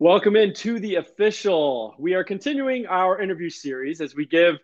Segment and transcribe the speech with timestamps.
[0.00, 1.96] Welcome into the official.
[1.98, 4.54] We are continuing our interview series as we give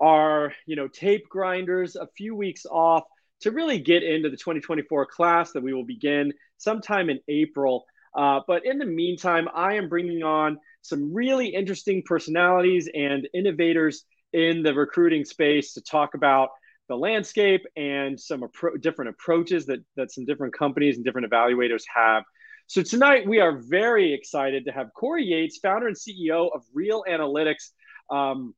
[0.00, 3.04] our, you know, tape grinders a few weeks off
[3.42, 7.84] to really get into the 2024 class that we will begin sometime in April.
[8.16, 14.04] Uh, but in the meantime, I am bringing on some really interesting personalities and innovators
[14.32, 16.48] in the recruiting space to talk about
[16.88, 21.84] the landscape and some appro- different approaches that that some different companies and different evaluators
[21.94, 22.24] have
[22.70, 27.02] so tonight we are very excited to have Cory Yates, founder and CEO of Reel
[27.10, 27.70] Analytics,
[28.10, 28.54] um,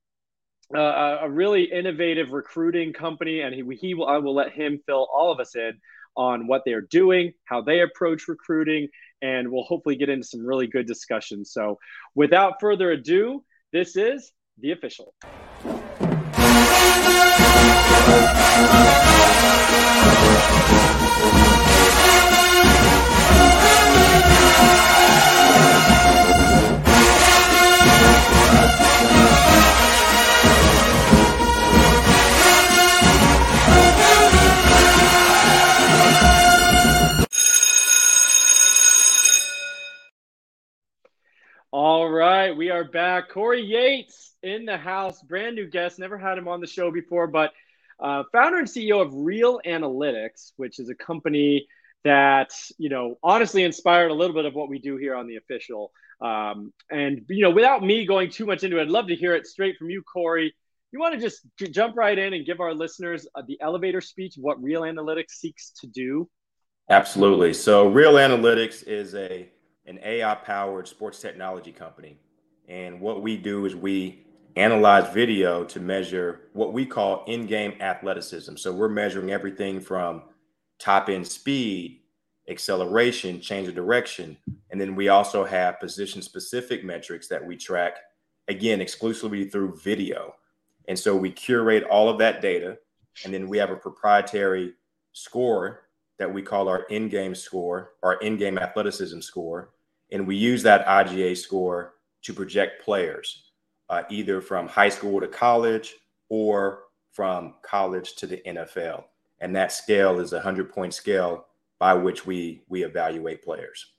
[0.76, 5.08] uh, a really innovative recruiting company, and he, he will I will let him fill
[5.10, 5.80] all of us in
[6.14, 8.88] on what they are doing, how they approach recruiting,
[9.22, 11.42] and we'll hopefully get into some really good discussion.
[11.42, 11.78] So
[12.14, 15.14] without further ado, this is the official.
[41.74, 43.30] All right, we are back.
[43.30, 45.98] Cory Yates in the house, brand new guest.
[45.98, 47.50] Never had him on the show before, but
[47.98, 51.66] uh, founder and CEO of Reel Analytics, which is a company
[52.04, 55.36] that you know honestly inspired a little bit of what we do here on the
[55.36, 55.92] official.
[56.20, 59.34] Um, and you know, without me going too much into it, I'd love to hear
[59.34, 60.54] it straight from you, Cory.
[60.92, 64.02] You want to just j- jump right in and give our listeners uh, the elevator
[64.02, 66.28] speech what Reel Analytics seeks to do?
[66.90, 67.54] Absolutely.
[67.54, 69.48] So, Reel Analytics is a
[69.86, 72.16] an AI powered sports technology company.
[72.68, 74.24] And what we do is we
[74.56, 78.56] analyze video to measure what we call in game athleticism.
[78.56, 80.22] So we're measuring everything from
[80.78, 82.00] top end speed,
[82.48, 84.36] acceleration, change of direction.
[84.70, 87.96] And then we also have position specific metrics that we track,
[88.48, 90.34] again, exclusively through video.
[90.88, 92.78] And so we curate all of that data.
[93.24, 94.74] And then we have a proprietary
[95.12, 95.82] score
[96.18, 99.70] that we call our in-game score, our in-game athleticism score,
[100.12, 103.50] and we use that IGA score to project players,
[103.88, 105.94] uh, either from high school to college
[106.28, 109.04] or from college to the NFL.
[109.40, 111.46] And that scale is a hundred-point scale
[111.80, 113.92] by which we we evaluate players.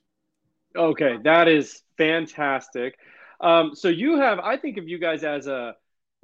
[0.74, 2.96] Okay, that is fantastic.
[3.40, 5.74] Um, so you have, I think of you guys as a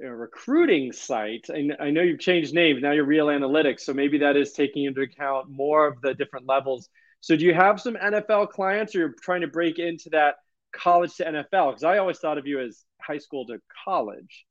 [0.03, 1.49] a recruiting site.
[1.49, 2.81] And I know you've changed names.
[2.81, 3.81] Now you're Reel Analytics.
[3.81, 6.89] So maybe that is taking into account more of the different levels.
[7.21, 10.35] So do you have some NFL clients or you're trying to break into that
[10.73, 11.69] college to NFL?
[11.69, 14.45] Because I always thought of you as high school to college.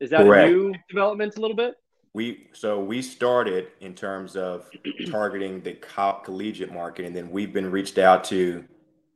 [0.00, 0.48] Is that Correct.
[0.48, 1.74] a new development a little bit?
[2.14, 4.70] We so we started in terms of
[5.10, 8.64] targeting the co- collegiate market, and then we've been reached out to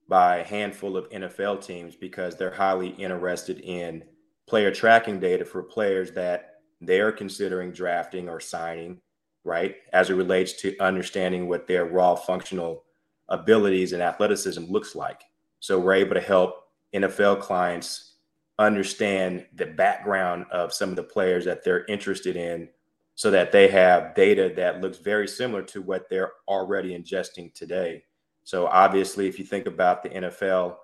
[0.09, 4.05] by a handful of NFL teams because they're highly interested in
[4.49, 9.01] player tracking data for players that they're considering drafting or signing,
[9.45, 9.77] right?
[9.93, 12.85] As it relates to understanding what their raw functional
[13.28, 15.22] abilities and athleticism looks like.
[15.61, 18.15] So we're able to help NFL clients
[18.59, 22.69] understand the background of some of the players that they're interested in
[23.15, 28.05] so that they have data that looks very similar to what they're already ingesting today.
[28.44, 30.77] So obviously if you think about the NFL,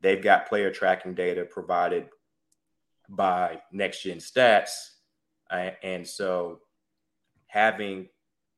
[0.00, 2.08] they've got player tracking data provided
[3.08, 4.70] by next gen stats.
[5.50, 6.60] Uh, and so
[7.46, 8.08] having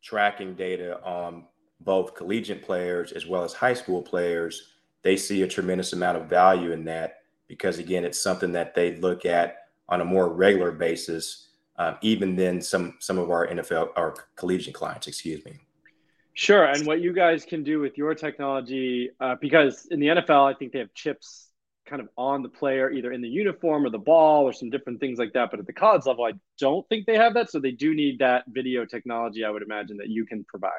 [0.02, 1.44] tracking data on
[1.80, 6.26] both collegiate players as well as high school players, they see a tremendous amount of
[6.26, 10.70] value in that because, again, it's something that they look at on a more regular
[10.70, 15.08] basis, um, even than some some of our NFL or collegiate clients.
[15.08, 15.58] Excuse me.
[16.34, 20.48] Sure, and what you guys can do with your technology, uh, because in the NFL,
[20.48, 21.50] I think they have chips
[21.86, 25.00] kind of on the player, either in the uniform or the ball or some different
[25.00, 25.50] things like that.
[25.50, 27.50] But at the college level, I don't think they have that.
[27.50, 30.70] So they do need that video technology, I would imagine, that you can provide.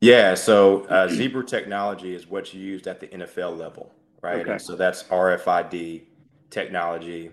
[0.00, 0.34] Yeah.
[0.34, 3.92] So uh, Zebra technology is what's used at the NFL level,
[4.22, 4.40] right?
[4.40, 4.52] Okay.
[4.52, 6.04] And so that's RFID
[6.50, 7.30] technology,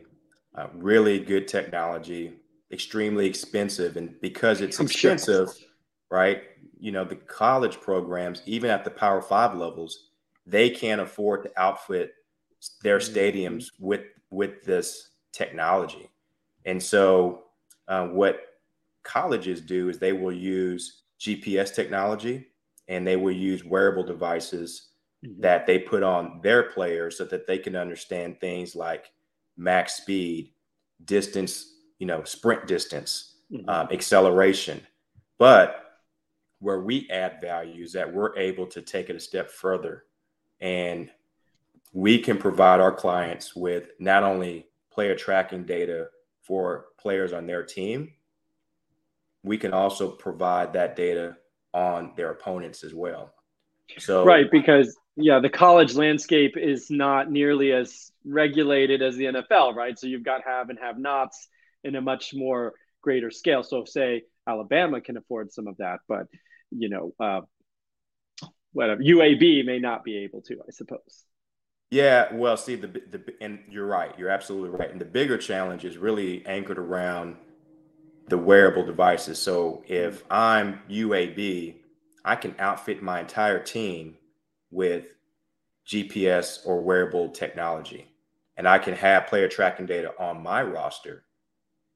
[0.56, 2.34] uh, really good technology,
[2.72, 3.98] extremely expensive.
[3.98, 5.68] And because it's I'm expensive, sure.
[6.10, 6.44] right?
[6.80, 10.10] You know, the college programs, even at the Power Five levels,
[10.46, 12.14] they can't afford to outfit
[12.84, 13.16] their mm-hmm.
[13.16, 14.02] stadiums with
[14.32, 16.10] with this technology.
[16.66, 17.44] And so,
[17.88, 18.40] uh, what
[19.04, 22.48] colleges do is they will use GPS technology
[22.88, 24.90] and they will use wearable devices
[25.26, 25.42] mm-hmm.
[25.42, 29.12] that they put on their players so that they can understand things like
[29.58, 30.52] max speed,
[31.06, 33.68] distance, you know, sprint distance, mm-hmm.
[33.70, 34.86] um, acceleration.
[35.38, 35.82] But
[36.60, 40.06] where we add value is that we're able to take it a step further
[40.62, 41.10] and
[41.94, 46.08] we can provide our clients with not only player tracking data
[46.42, 48.14] for players on their team,
[49.44, 51.38] we can also provide that data
[51.76, 53.34] on their opponents as well.
[54.00, 59.76] So right, because yeah, the college landscape is not nearly as regulated as the NFL,
[59.76, 60.00] right?
[60.00, 61.48] So you've got have and have nots
[61.84, 63.62] in a much more greater scale.
[63.62, 66.26] So say Alabama can afford some of that, but
[66.72, 67.42] you know, uh,
[68.72, 71.26] whatever UAB may not be able to, I suppose.
[71.92, 74.18] Yeah, well, see the the and you're right.
[74.18, 74.90] You're absolutely right.
[74.90, 77.36] And the bigger challenge is really anchored around
[78.28, 79.40] the wearable devices.
[79.40, 81.76] So if I'm UAB,
[82.24, 84.18] I can outfit my entire team
[84.72, 85.06] with
[85.88, 88.08] GPS or wearable technology.
[88.58, 91.26] And I can have player tracking data on my roster.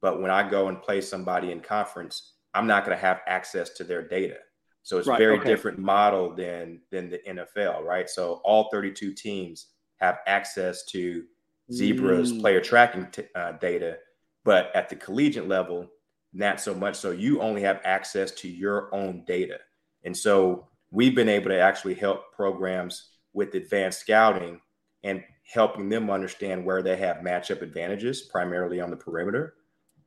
[0.00, 3.70] But when I go and play somebody in conference, I'm not going to have access
[3.70, 4.36] to their data.
[4.82, 5.48] So it's right, very okay.
[5.48, 8.08] different model than than the NFL, right?
[8.08, 9.66] So all 32 teams
[10.00, 11.24] have access to
[11.70, 12.40] Zebra's mm.
[12.40, 13.98] player tracking t- uh, data,
[14.44, 15.86] but at the collegiate level,
[16.32, 16.96] not so much.
[16.96, 19.58] So you only have access to your own data.
[20.04, 24.60] And so we've been able to actually help programs with advanced scouting
[25.02, 25.22] and
[25.52, 29.54] helping them understand where they have matchup advantages, primarily on the perimeter.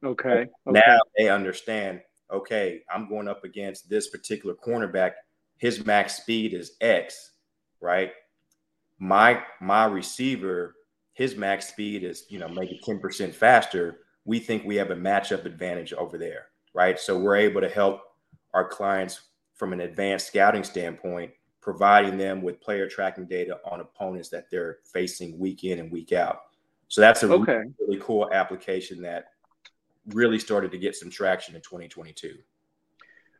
[0.04, 0.30] Okay.
[0.30, 0.50] okay.
[0.68, 5.12] Now they understand, okay, I'm going up against this particular cornerback.
[5.58, 7.32] His max speed is X,
[7.82, 8.12] right?
[9.00, 10.76] My my receiver,
[11.14, 14.00] his max speed is, you know, maybe 10% faster.
[14.26, 17.00] We think we have a matchup advantage over there, right?
[17.00, 18.02] So we're able to help
[18.54, 19.22] our clients
[19.56, 21.32] from an advanced scouting standpoint,
[21.62, 26.12] providing them with player tracking data on opponents that they're facing week in and week
[26.12, 26.42] out.
[26.88, 27.54] So that's a okay.
[27.54, 29.26] really, really cool application that
[30.08, 32.36] really started to get some traction in 2022.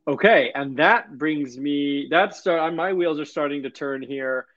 [0.08, 4.48] Okay, and that brings me that start uh, my wheels are starting to turn here.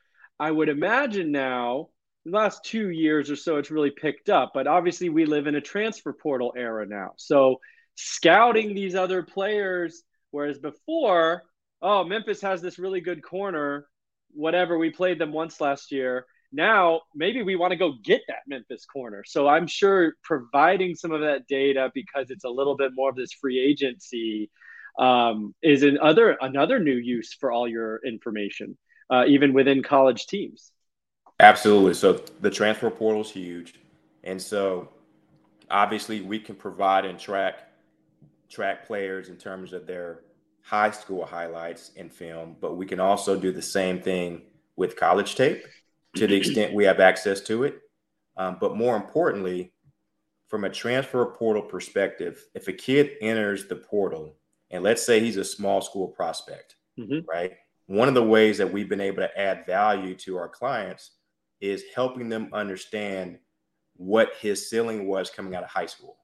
[0.40, 1.88] I would imagine now
[2.26, 5.60] last 2 years or so it's really picked up, but obviously we live in a
[5.60, 7.12] transfer portal era now.
[7.16, 7.60] So
[7.94, 10.02] scouting these other players
[10.36, 11.44] Whereas before,
[11.80, 13.86] oh, Memphis has this really good corner,
[14.32, 16.26] whatever, we played them once last year.
[16.52, 19.24] Now, maybe we want to go get that Memphis corner.
[19.26, 23.16] So I'm sure providing some of that data because it's a little bit more of
[23.16, 24.50] this free agency
[24.98, 28.76] um, is another another new use for all your information,
[29.08, 30.70] uh, even within college teams.
[31.38, 31.94] Absolutely.
[31.94, 33.74] So the transfer portal is huge,
[34.24, 34.88] and so
[35.70, 37.68] obviously we can provide and track
[38.48, 40.20] track players in terms of their
[40.62, 44.42] high school highlights and film, but we can also do the same thing
[44.76, 45.64] with college tape
[46.16, 47.80] to the extent we have access to it.
[48.36, 49.72] Um, but more importantly,
[50.48, 54.36] from a transfer portal perspective, if a kid enters the portal,
[54.70, 57.20] and let's say he's a small school prospect, mm-hmm.
[57.28, 57.52] right?
[57.86, 61.12] One of the ways that we've been able to add value to our clients
[61.60, 63.38] is helping them understand
[63.96, 66.18] what his ceiling was coming out of high school.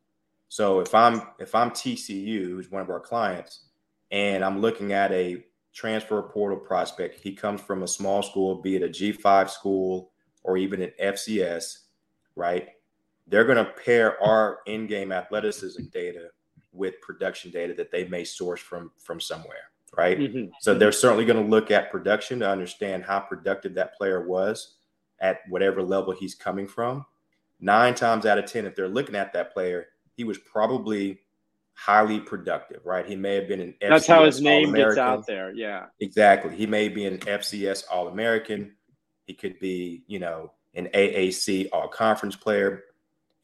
[0.48, 3.64] So if I'm if I'm TCU, who's one of our clients,
[4.10, 7.18] and I'm looking at a transfer portal prospect.
[7.18, 10.12] He comes from a small school, be it a G5 school
[10.42, 11.78] or even an FCS,
[12.36, 12.68] right?
[13.26, 16.28] They're going to pair our in-game athleticism data
[16.72, 20.18] with production data that they may source from from somewhere, right?
[20.18, 20.52] Mm-hmm.
[20.60, 24.76] So they're certainly going to look at production to understand how productive that player was
[25.22, 27.06] at whatever level he's coming from.
[27.60, 31.20] Nine times out of ten, if they're looking at that player, he was probably
[31.74, 33.06] highly productive, right?
[33.06, 35.52] He may have been an FCS That's how his name gets out there.
[35.54, 35.86] Yeah.
[36.00, 36.54] Exactly.
[36.54, 38.74] He may be an FCS All American.
[39.26, 42.84] He could be, you know, an AAC All Conference player.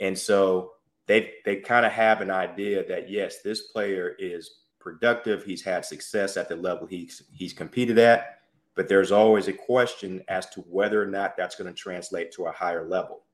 [0.00, 0.72] And so
[1.06, 5.44] they they kind of have an idea that yes, this player is productive.
[5.44, 8.37] He's had success at the level he's he's competed at,
[8.78, 12.46] but there's always a question as to whether or not that's going to translate to
[12.46, 13.24] a higher level.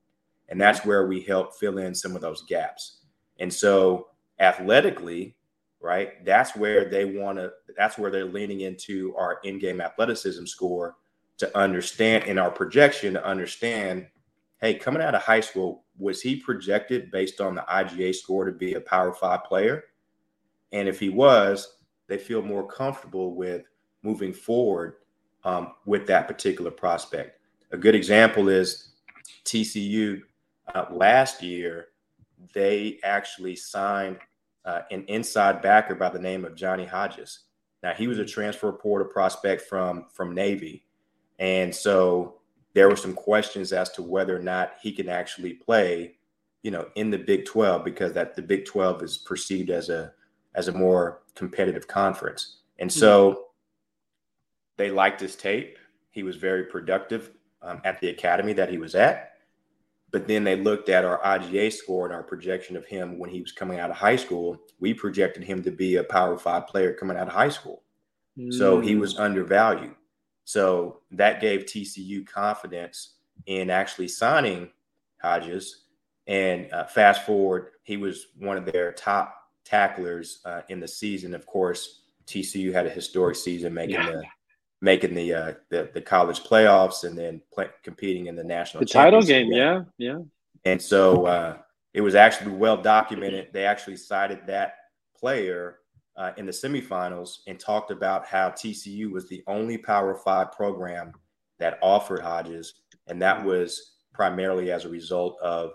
[0.49, 0.89] And that's mm-hmm.
[0.89, 3.01] where we help fill in some of those gaps.
[3.39, 4.09] And so
[4.41, 5.37] athletically,
[5.83, 6.25] right?
[6.25, 10.97] That's where they want to, that's where they're leaning into our in game athleticism score
[11.37, 14.07] to understand in our projection to understand
[14.63, 18.53] hey, coming out of high school, was he projected based on the IGA score to
[18.53, 19.85] be a power five player?
[20.73, 23.65] And if he was, they feel more comfortable with
[24.03, 24.95] moving forward
[25.45, 27.41] um, with that particular prospect.
[27.73, 28.93] A good example is
[29.45, 30.23] TCU
[30.75, 31.89] uh, last year
[32.53, 34.19] they actually signed
[34.65, 37.41] uh, an inside backer by the name of Johnny Hodges.
[37.83, 40.85] Now he was a transfer portal prospect from from Navy,
[41.39, 42.37] and so
[42.73, 46.17] there were some questions as to whether or not he can actually play,
[46.63, 50.13] you know, in the Big 12 because that the Big 12 is perceived as a
[50.55, 53.41] as a more competitive conference, and so mm-hmm.
[54.77, 55.79] They liked his tape.
[56.11, 57.31] He was very productive
[57.63, 59.33] um, at the academy that he was at.
[60.11, 63.41] But then they looked at our IGA score and our projection of him when he
[63.41, 64.59] was coming out of high school.
[64.79, 67.83] We projected him to be a Power Five player coming out of high school.
[68.39, 68.53] Mm.
[68.55, 69.95] So he was undervalued.
[70.45, 73.15] So that gave TCU confidence
[73.47, 74.71] in actually signing
[75.21, 75.87] Hodges.
[76.27, 81.35] And uh, fast forward, he was one of their top tacklers uh, in the season.
[81.35, 84.11] Of course, TCU had a historic season, making yeah.
[84.11, 84.25] the
[84.85, 88.87] making the, uh, the the college playoffs and then play, competing in the national the
[88.87, 89.51] title game.
[89.51, 90.19] Yeah, yeah.
[90.67, 91.57] And so uh,
[91.95, 93.49] it was actually well documented.
[93.53, 94.75] They actually cited that
[95.19, 95.79] player
[96.17, 101.13] uh, in the semifinals and talked about how TCU was the only Power Five program
[101.59, 102.75] that offered Hodges,
[103.07, 105.73] and that was primarily as a result of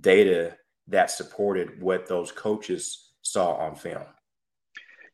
[0.00, 4.04] data that supported what those coaches saw on film.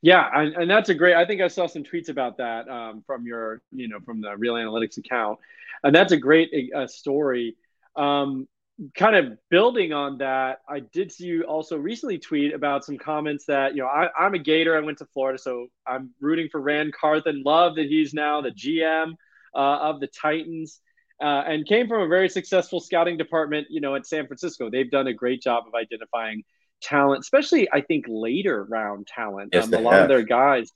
[0.03, 1.15] Yeah, and, that's a great.
[1.15, 4.37] I think I saw some tweets about that um, from your, you know, from the
[4.37, 5.39] Reel Analytics account,
[5.85, 7.57] and that's a great uh, story.
[7.95, 8.49] Um,
[8.97, 13.45] kind of building on that, I did see you also recently tweet about some comments
[13.47, 14.77] that you know I, am a Gator.
[14.77, 17.45] I went to Florida, so I'm rooting for Ran Carthon.
[17.47, 19.13] Love that he's now the GM
[19.55, 20.81] uh, of the Titans.
[21.23, 24.69] Uh, and came from a very successful scouting department, you know, at San Francisco.
[24.69, 26.43] They've done a great job of identifying
[26.83, 29.51] talent, especially I think later round talent.
[29.53, 30.03] Yes, um, a lot have.
[30.03, 30.71] of their guys,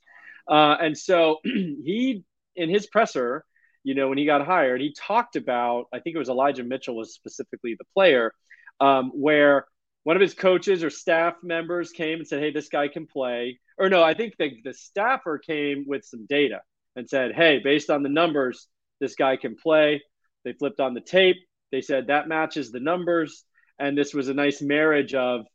[0.47, 2.23] uh, and so he
[2.55, 3.43] in his presser,
[3.83, 6.95] you know, when he got hired, he talked about I think it was Elijah Mitchell
[6.95, 8.31] was specifically the player,
[8.79, 9.65] um, where
[10.03, 13.59] one of his coaches or staff members came and said, "Hey, this guy can play,"
[13.77, 16.61] or no, I think the the staffer came with some data
[16.95, 18.67] and said, "Hey, based on the numbers,
[18.99, 20.01] this guy can play."
[20.47, 21.37] They flipped on the tape.
[21.71, 23.43] They said that matches the numbers.
[23.79, 25.45] And this was a nice marriage of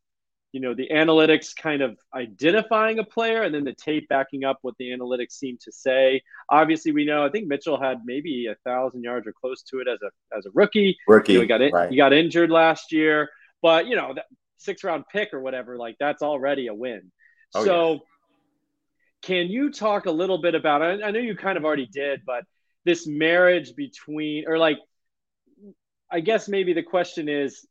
[0.52, 4.58] you know the analytics kind of identifying a player and then the tape backing up
[4.62, 8.54] what the analytics seem to say obviously we know i think mitchell had maybe a
[8.66, 11.48] thousand yards or close to it as a as a rookie rookie you know, he
[11.48, 11.90] got in, right.
[11.90, 13.28] he got injured last year
[13.62, 14.26] but you know that
[14.58, 17.10] six round pick or whatever like that's already a win
[17.54, 17.98] oh, so yeah.
[19.22, 22.44] can you talk a little bit about I know you kind of already did but
[22.84, 24.78] this marriage between or like
[26.10, 27.66] i guess maybe the question is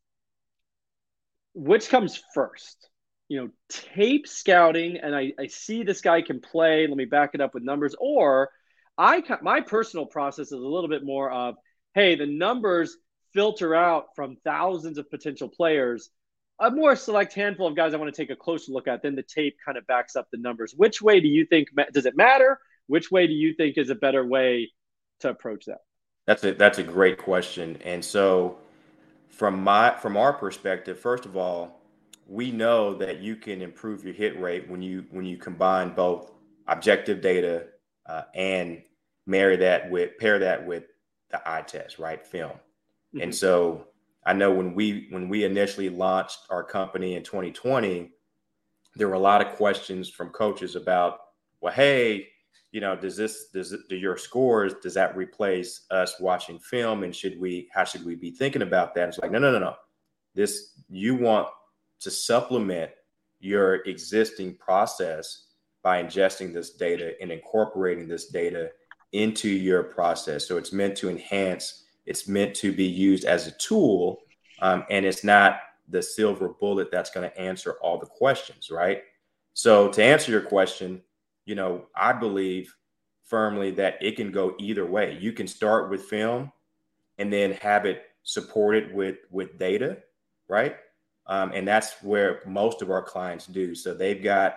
[1.54, 2.90] which comes first?
[3.28, 6.88] You know, tape scouting, and I, I see this guy can play.
[6.88, 7.96] Let me back it up with numbers.
[8.00, 8.50] Or
[8.98, 11.56] I my personal process is a little bit more of,
[11.96, 12.98] hey, the numbers
[13.34, 16.10] filter out from thousands of potential players.
[16.60, 19.02] A more select handful of guys I want to take a closer look at.
[19.02, 20.74] Then the tape kind of backs up the numbers.
[20.76, 22.60] Which way do you think does it matter?
[22.88, 24.72] Which way do you think is a better way
[25.22, 25.80] to approach that?
[26.28, 27.78] That's a that's a great question.
[27.84, 28.58] And so
[29.32, 31.82] from my from our perspective, first of all,
[32.28, 36.32] we know that you can improve your hit rate when you when you combine both
[36.68, 37.68] objective data
[38.06, 38.82] uh, and
[39.26, 40.84] marry that with pair that with
[41.30, 42.26] the eye test, right?
[42.26, 42.52] Film.
[42.52, 43.22] Mm-hmm.
[43.22, 43.88] And so
[44.26, 48.12] I know when we when we initially launched our company in 2020,
[48.96, 51.20] there were a lot of questions from coaches about,
[51.62, 52.28] well, hey,
[52.72, 57.16] you know, does this does do your scores does that replace us watching film and
[57.16, 59.10] should we how should we be thinking about that?
[59.10, 59.76] It's like no no no no.
[60.34, 61.48] This you want
[62.00, 62.92] to supplement
[63.40, 65.48] your existing process
[65.84, 68.70] by ingesting this data and incorporating this data
[69.12, 70.48] into your process.
[70.48, 71.86] So it's meant to enhance.
[72.06, 74.22] It's meant to be used as a tool,
[74.62, 75.60] um, and it's not
[75.90, 79.02] the silver bullet that's going to answer all the questions, right?
[79.54, 81.02] So to answer your question,
[81.46, 82.74] you know, I believe
[83.24, 85.18] firmly that it can go either way.
[85.20, 86.52] You can start with film
[87.18, 89.98] and then have it supported with with data,
[90.48, 90.76] right?
[91.28, 93.74] Um, and that's where most of our clients do.
[93.76, 94.56] So they've got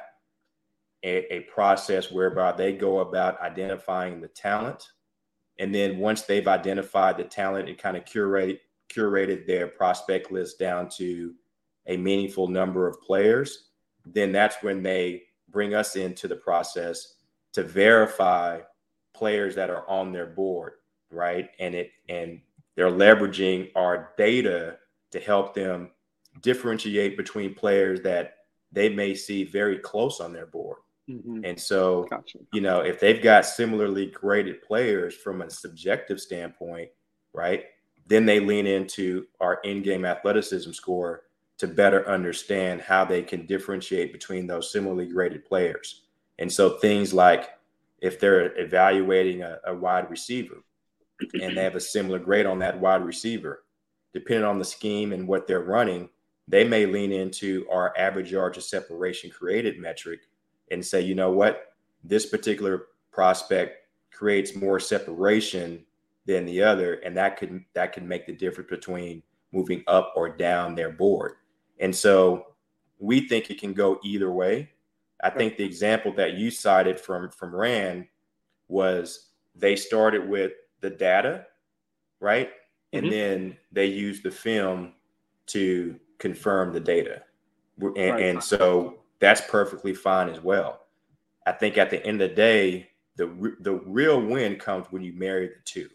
[1.04, 4.82] a, a process whereby they go about identifying the talent,
[5.58, 8.58] and then once they've identified the talent and kind of curated
[8.92, 11.34] curated their prospect list down to
[11.86, 13.70] a meaningful number of players,
[14.04, 15.23] then that's when they
[15.54, 17.14] bring us into the process
[17.54, 18.60] to verify
[19.14, 20.72] players that are on their board,
[21.10, 21.48] right?
[21.58, 22.40] And it and
[22.76, 24.76] they're leveraging our data
[25.12, 25.92] to help them
[26.42, 28.34] differentiate between players that
[28.72, 30.78] they may see very close on their board.
[31.08, 31.44] Mm-hmm.
[31.44, 32.38] And so, gotcha.
[32.52, 36.88] you know, if they've got similarly graded players from a subjective standpoint,
[37.32, 37.66] right,
[38.06, 41.22] then they lean into our in game athleticism score
[41.64, 46.02] to better understand how they can differentiate between those similarly graded players.
[46.38, 47.48] And so things like
[48.02, 50.62] if they're evaluating a, a wide receiver
[51.40, 53.64] and they have a similar grade on that wide receiver,
[54.12, 56.10] depending on the scheme and what they're running,
[56.46, 60.20] they may lean into our average yards of separation created metric
[60.70, 65.82] and say, you know what, this particular prospect creates more separation
[66.26, 70.28] than the other, and that could that can make the difference between moving up or
[70.28, 71.36] down their board.
[71.80, 72.46] And so
[72.98, 74.70] we think it can go either way.
[75.22, 78.06] I think the example that you cited from from Ran
[78.68, 81.46] was they started with the data,
[82.20, 82.50] right?
[82.92, 83.12] And mm-hmm.
[83.12, 84.92] then they used the film
[85.46, 87.22] to confirm the data.
[87.80, 88.22] And, right.
[88.22, 90.80] and so that's perfectly fine as well.
[91.46, 95.12] I think at the end of the day, the the real win comes when you
[95.12, 95.88] marry the two.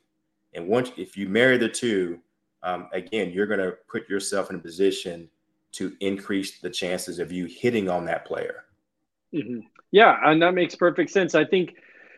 [0.53, 2.19] And once if you marry the two,
[2.63, 5.29] um, again, you're going to put yourself in a position
[5.73, 8.63] to increase the chances of you hitting on that player.
[9.33, 9.59] Mm-hmm.
[9.91, 11.35] Yeah, and that makes perfect sense.
[11.35, 11.73] I think,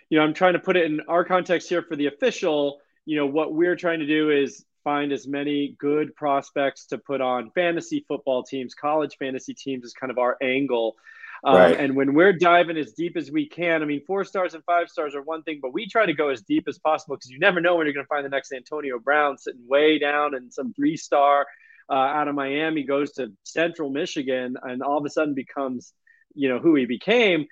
[0.09, 2.79] you know, I'm trying to put it in our context here for the official.
[3.05, 7.21] You know, what we're trying to do is find as many good prospects to put
[7.21, 10.95] on fantasy football teams, college fantasy teams is kind of our angle.
[11.43, 11.79] Um, right.
[11.79, 14.89] And when we're diving as deep as we can, I mean, four stars and five
[14.89, 17.39] stars are one thing, but we try to go as deep as possible because you
[17.39, 20.51] never know when you're going to find the next Antonio Brown sitting way down in
[20.51, 21.47] some three star
[21.91, 25.93] uh, out of Miami goes to Central Michigan and all of a sudden becomes,
[26.33, 27.45] you know, who he became.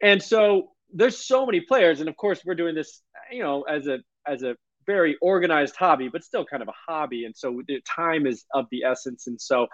[0.00, 3.02] And so there's so many players, and of course we're doing this,
[3.32, 7.24] you know, as a as a very organized hobby, but still kind of a hobby.
[7.24, 9.26] And so the time is of the essence.
[9.26, 9.66] And so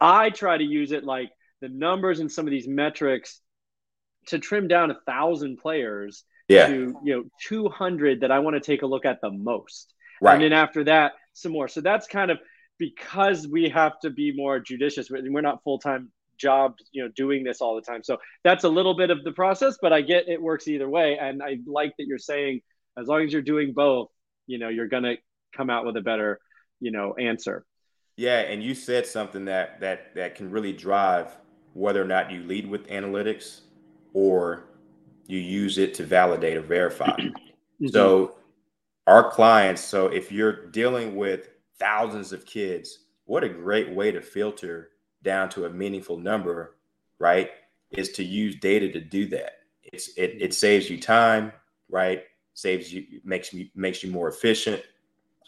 [0.00, 3.40] I try to use it like the numbers and some of these metrics
[4.28, 6.68] to trim down a thousand players yeah.
[6.68, 9.92] to you know 200 that I want to take a look at the most.
[10.20, 10.34] Right.
[10.34, 11.68] And then after that, some more.
[11.68, 12.38] So that's kind of
[12.78, 15.10] because we have to be more judicious.
[15.10, 18.02] We're not full time jobs, you know, doing this all the time.
[18.02, 21.18] So that's a little bit of the process, but I get it works either way.
[21.18, 22.60] And I like that you're saying
[22.98, 24.08] as long as you're doing both,
[24.46, 25.16] you know, you're gonna
[25.54, 26.38] come out with a better,
[26.80, 27.64] you know, answer.
[28.16, 31.36] Yeah, and you said something that that that can really drive
[31.74, 33.60] whether or not you lead with analytics
[34.14, 34.64] or
[35.26, 37.16] you use it to validate or verify.
[37.78, 37.92] Mm-hmm.
[37.92, 38.38] So
[39.06, 44.20] our clients, so if you're dealing with thousands of kids, what a great way to
[44.20, 44.90] filter
[45.22, 46.76] down to a meaningful number,
[47.18, 47.50] right?
[47.90, 49.52] Is to use data to do that.
[49.82, 51.52] It's it it saves you time,
[51.88, 52.24] right?
[52.54, 54.82] Saves you makes you makes you more efficient,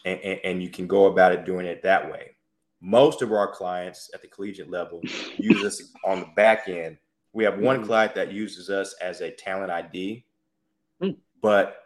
[0.04, 2.36] and, and, and you can go about it doing it that way
[2.80, 5.00] most of our clients at the collegiate level
[5.36, 6.96] use us on the back end.
[7.32, 7.86] We have one mm-hmm.
[7.86, 10.24] client that uses us as a talent ID,
[11.02, 11.16] mm.
[11.42, 11.82] but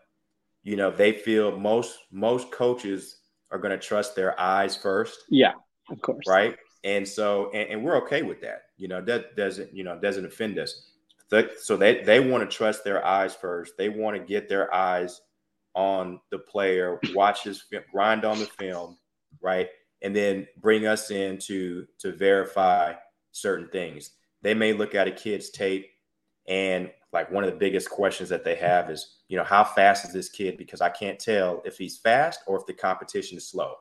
[0.63, 3.19] you know they feel most most coaches
[3.53, 5.25] are going to trust their eyes first.
[5.31, 5.53] Yeah,
[5.91, 6.25] of course.
[6.27, 8.63] Right, and so and, and we're okay with that.
[8.77, 10.89] You know that doesn't you know doesn't offend us.
[11.61, 13.75] So they they want to trust their eyes first.
[13.79, 15.21] They want to get their eyes
[15.75, 18.99] on the player, watch his grind on the film,
[19.41, 19.69] right?
[20.03, 22.93] and then bring us in to to verify
[23.31, 24.11] certain things.
[24.43, 25.87] They may look at a kid's tape
[26.49, 30.07] and like one of the biggest questions that they have is, you know, how fast
[30.07, 30.57] is this kid?
[30.57, 33.75] Because I can't tell if he's fast or if the competition is slow,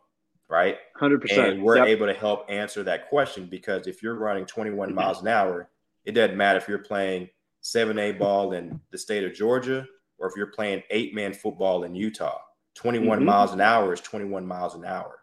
[0.49, 0.77] right?
[0.99, 1.51] 100%.
[1.51, 1.87] And we're yep.
[1.87, 5.69] able to help answer that question because if you're running 21 miles an hour,
[6.03, 7.29] it doesn't matter if you're playing
[7.63, 9.85] 7A ball in the state of Georgia
[10.17, 12.37] or if you're playing eight man football in Utah.
[12.75, 13.25] 21 mm-hmm.
[13.25, 15.19] miles an hour is 21 miles an hour.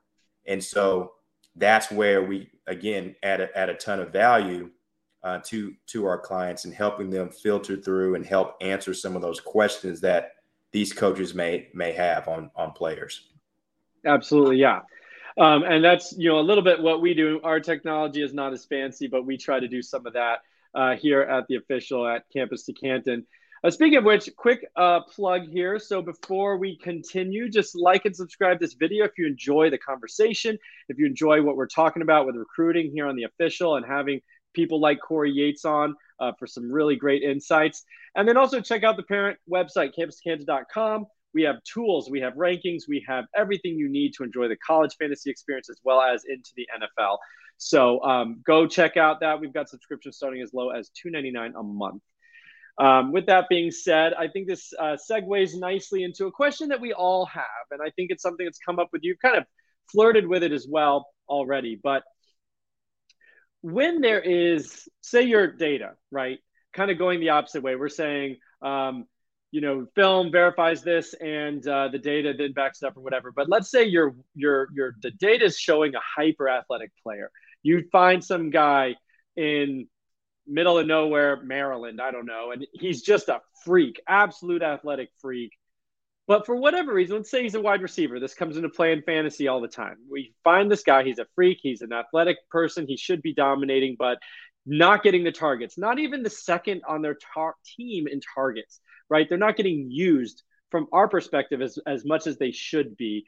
[0.46, 1.12] And so
[1.56, 4.70] that's where we again add a, add a ton of value
[5.22, 9.22] uh, to to our clients and helping them filter through and help answer some of
[9.22, 10.32] those questions that
[10.72, 13.28] these coaches may may have on on players.
[14.06, 14.80] Absolutely, yeah.
[15.38, 17.40] Um, and that's you know a little bit what we do.
[17.42, 20.38] Our technology is not as fancy, but we try to do some of that
[20.74, 23.26] uh, here at the official at Campus to Canton.
[23.64, 25.78] Uh, speaking of which, quick uh, plug here.
[25.80, 30.56] So before we continue, just like and subscribe this video if you enjoy the conversation,
[30.88, 34.20] if you enjoy what we're talking about with recruiting here on the official and having
[34.58, 37.84] people like Cory Yates on uh, for some really great insights.
[38.16, 41.06] And then also check out the parent website, campuscanton.com.
[41.32, 44.96] We have tools, we have rankings, we have everything you need to enjoy the college
[44.98, 47.18] fantasy experience as well as into the NFL.
[47.58, 49.38] So um, go check out that.
[49.38, 52.02] We've got subscriptions starting as low as $2.99 a month.
[52.80, 56.80] Um, with that being said, I think this uh, segues nicely into a question that
[56.80, 57.64] we all have.
[57.70, 59.44] And I think it's something that's come up with you, kind of
[59.92, 61.78] flirted with it as well already.
[61.80, 62.02] But
[63.60, 66.38] when there is, say, your data, right,
[66.72, 69.06] kind of going the opposite way, we're saying, um,
[69.50, 73.32] you know, film verifies this and uh, the data then backs it up or whatever.
[73.32, 77.30] But let's say your your your the data is showing a hyper athletic player.
[77.62, 78.96] You find some guy
[79.36, 79.88] in
[80.46, 82.00] middle of nowhere, Maryland.
[82.00, 82.50] I don't know.
[82.50, 85.52] And he's just a freak, absolute athletic freak.
[86.28, 88.20] But for whatever reason, let's say he's a wide receiver.
[88.20, 89.96] This comes into play in fantasy all the time.
[90.10, 93.96] We find this guy, he's a freak, he's an athletic person, he should be dominating,
[93.98, 94.18] but
[94.66, 99.26] not getting the targets, not even the second on their tar- team in targets, right?
[99.26, 103.24] They're not getting used from our perspective as, as much as they should be.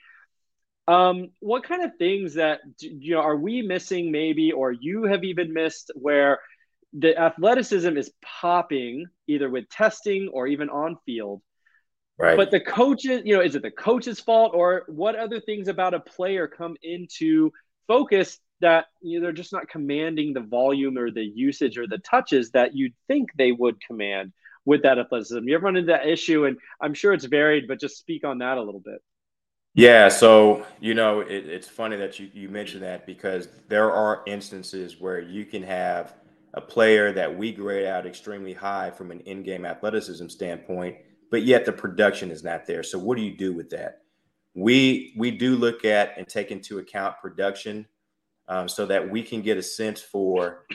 [0.87, 5.25] Um, what kind of things that you know are we missing maybe or you have
[5.25, 6.41] even missed where
[6.93, 11.41] the athleticism is popping either with testing or even on field
[12.21, 12.37] Right.
[12.37, 15.95] But the coaches, you know, is it the coach's fault or what other things about
[15.95, 17.51] a player come into
[17.89, 21.97] focus that you know, they're just not commanding the volume or the usage or the
[21.97, 24.35] touches that you'd think they would command
[24.67, 25.49] with that athleticism?
[25.49, 26.45] You ever run into that issue?
[26.45, 29.01] And I'm sure it's varied, but just speak on that a little bit.
[29.73, 34.23] Yeah, so you know it, it's funny that you, you mentioned that because there are
[34.27, 36.13] instances where you can have
[36.53, 40.97] a player that we grade out extremely high from an in-game athleticism standpoint,
[41.31, 42.83] but yet the production is not there.
[42.83, 44.03] So what do you do with that?
[44.55, 47.87] We we do look at and take into account production
[48.49, 50.67] um, so that we can get a sense for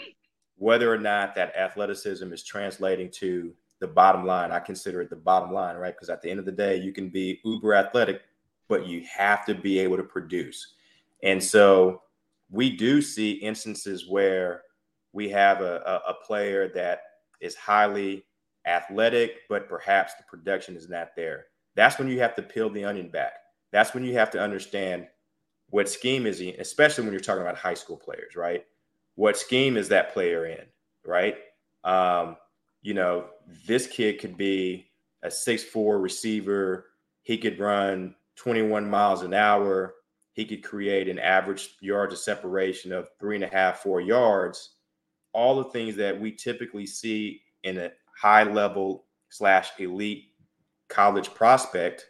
[0.57, 4.51] whether or not that athleticism is translating to the bottom line.
[4.51, 5.93] I consider it the bottom line, right?
[5.93, 8.21] Because at the end of the day, you can be uber athletic,
[8.69, 10.75] but you have to be able to produce.
[11.23, 12.01] And so
[12.49, 14.61] we do see instances where
[15.11, 17.01] we have a, a, a player that
[17.41, 18.25] is highly
[18.65, 21.45] athletic, but perhaps the production is not there.
[21.75, 23.33] That's when you have to peel the onion back.
[23.71, 25.07] That's when you have to understand
[25.69, 28.65] what scheme is he, especially when you're talking about high school players, right?
[29.15, 30.65] What scheme is that player in,
[31.05, 31.35] right?
[31.83, 32.37] Um,
[32.81, 33.25] you know,
[33.67, 34.91] this kid could be
[35.23, 36.85] a six-four receiver.
[37.23, 39.95] He could run 21 miles an hour.
[40.33, 44.71] He could create an average yards of separation of three and a half, four yards.
[45.33, 50.25] All the things that we typically see in a high level slash elite
[50.87, 52.07] college prospect,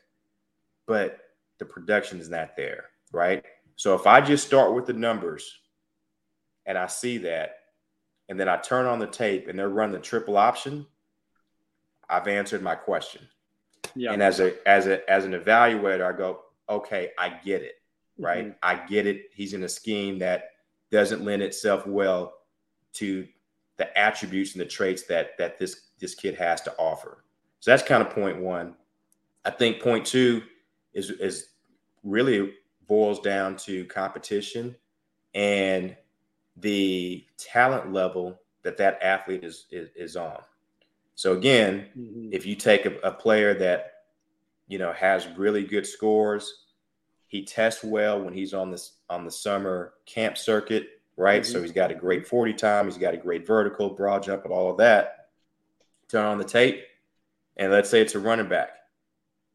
[0.86, 1.20] but
[1.60, 3.44] the production is not there, right?
[3.76, 5.60] So if I just start with the numbers
[6.66, 7.58] and I see that,
[8.28, 10.86] and then I turn on the tape and they're running the triple option,
[12.10, 13.28] I've answered my question.
[13.96, 14.14] Yeah.
[14.14, 17.76] And as a as a as an evaluator, I go, okay, I get it,
[18.18, 18.46] right?
[18.46, 18.58] Mm-hmm.
[18.64, 19.30] I get it.
[19.34, 20.50] He's in a scheme that
[20.92, 22.34] doesn't lend itself well
[22.94, 23.28] to
[23.78, 27.24] the attributes and the traits that that this this kid has to offer.
[27.60, 28.76] So that's kind of point one.
[29.44, 30.44] I think point two
[30.94, 31.50] is is
[32.04, 32.54] really
[32.88, 34.76] boils down to competition
[35.34, 35.96] and
[36.58, 40.42] the talent level that that athlete is is, is on.
[41.16, 42.30] So again, mm-hmm.
[42.32, 43.94] if you take a, a player that
[44.68, 46.66] you know has really good scores,
[47.28, 51.42] he tests well when he's on this on the summer camp circuit, right?
[51.42, 51.52] Mm-hmm.
[51.52, 54.54] So he's got a great 40 time, he's got a great vertical, broad jump, and
[54.54, 55.26] all of that
[56.10, 56.84] turn on the tape,
[57.58, 58.72] and let's say it's a running back,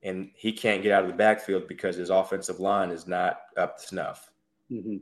[0.02, 3.78] and he can't get out of the backfield because his offensive line is not up
[3.78, 4.30] to snuff.
[4.70, 4.96] Mm-hmm.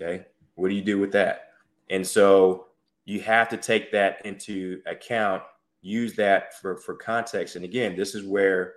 [0.00, 1.50] Okay, what do you do with that?
[1.88, 2.66] And so
[3.04, 5.42] you have to take that into account,
[5.80, 7.56] use that for for context.
[7.56, 8.74] And again, this is where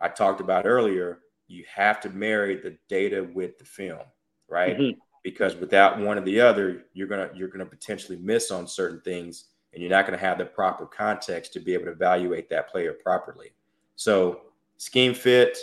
[0.00, 1.20] I talked about earlier.
[1.48, 4.02] You have to marry the data with the film,
[4.48, 4.78] right?
[4.78, 4.98] Mm-hmm.
[5.24, 9.46] Because without one or the other, you're gonna you're gonna potentially miss on certain things
[9.72, 12.92] and you're not to have the proper context to be able to evaluate that player
[12.92, 13.52] properly.
[13.96, 14.42] So,
[14.76, 15.58] scheme fit,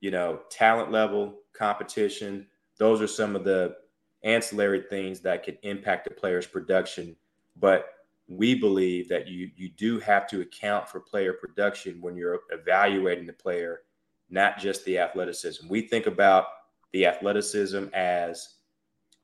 [0.00, 2.46] you know, talent level, competition,
[2.78, 3.76] those are some of the
[4.22, 7.16] ancillary things that could impact a player's production.
[7.56, 7.86] But
[8.28, 13.26] we believe that you you do have to account for player production when you're evaluating
[13.26, 13.82] the player,
[14.30, 15.68] not just the athleticism.
[15.68, 16.46] We think about
[16.92, 18.56] the athleticism as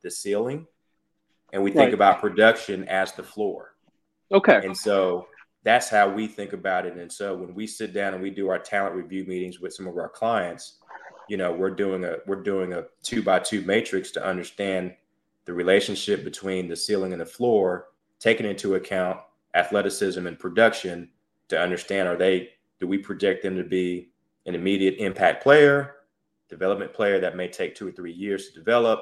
[0.03, 0.67] the ceiling,
[1.53, 1.95] and we think right.
[1.95, 3.75] about production as the floor.
[4.33, 4.61] Okay.
[4.65, 5.27] And so
[5.65, 6.97] that's how we think about it.
[6.97, 9.87] And so when we sit down and we do our talent review meetings with some
[9.87, 10.79] of our clients,
[11.29, 14.95] you know, we're doing a we're doing a two by two matrix to understand
[15.45, 17.87] the relationship between the ceiling and the floor,
[18.19, 19.19] taking into account
[19.55, 21.09] athleticism and production
[21.49, 24.11] to understand are they do we project them to be
[24.47, 25.97] an immediate impact player,
[26.49, 29.01] development player that may take two or three years to develop,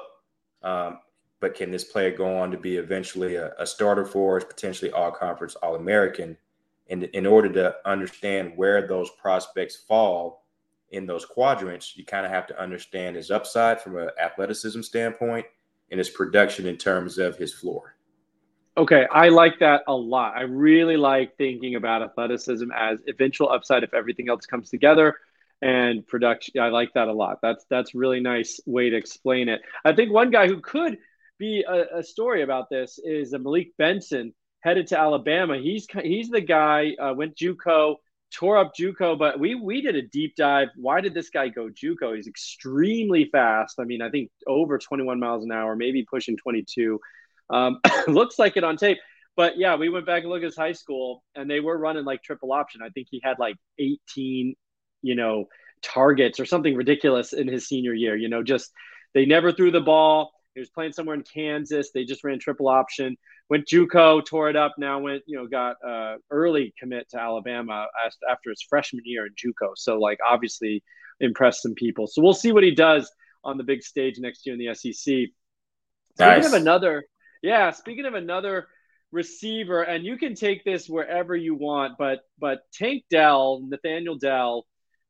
[0.63, 0.99] um,
[1.39, 4.91] but can this player go on to be eventually a, a starter for us, potentially
[4.91, 6.37] all conference, all American?
[6.89, 10.45] And in order to understand where those prospects fall
[10.91, 15.45] in those quadrants, you kind of have to understand his upside from an athleticism standpoint
[15.91, 17.95] and his production in terms of his floor.
[18.77, 20.37] Okay, I like that a lot.
[20.37, 25.15] I really like thinking about athleticism as eventual upside if everything else comes together
[25.61, 26.59] and production.
[26.59, 27.39] I like that a lot.
[27.41, 29.61] That's that's really nice way to explain it.
[29.83, 30.97] I think one guy who could
[31.39, 35.57] be a, a story about this is Malik Benson headed to Alabama.
[35.57, 37.95] He's he's the guy uh, went JUCO,
[38.33, 40.69] tore up JUCO, but we we did a deep dive.
[40.75, 42.15] Why did this guy go JUCO?
[42.15, 43.79] He's extremely fast.
[43.79, 46.99] I mean, I think over 21 miles an hour, maybe pushing 22.
[47.49, 48.97] Um, looks like it on tape.
[49.35, 52.05] But yeah, we went back and looked at his high school, and they were running
[52.05, 52.81] like triple option.
[52.81, 54.55] I think he had like 18
[55.01, 55.45] you know,
[55.81, 58.15] targets or something ridiculous in his senior year.
[58.15, 58.71] You know, just
[59.13, 60.31] they never threw the ball.
[60.53, 61.91] He was playing somewhere in Kansas.
[61.93, 63.15] They just ran triple option.
[63.49, 64.73] Went JUCO, tore it up.
[64.77, 67.87] Now went, you know, got uh, early commit to Alabama
[68.29, 69.73] after his freshman year in JUCO.
[69.75, 70.83] So like obviously
[71.19, 72.07] impressed some people.
[72.07, 73.11] So we'll see what he does
[73.43, 74.93] on the big stage next year in the SEC.
[76.15, 77.05] Speaking of another,
[77.41, 77.71] yeah.
[77.71, 78.67] Speaking of another
[79.11, 84.65] receiver, and you can take this wherever you want, but but Tank Dell, Nathaniel Dell